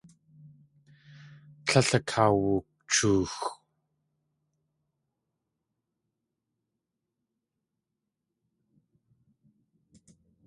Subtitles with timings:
[1.65, 3.35] Tléil akawuchoox.